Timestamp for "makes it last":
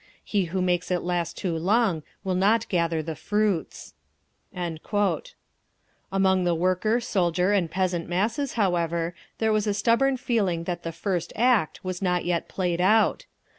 0.63-1.37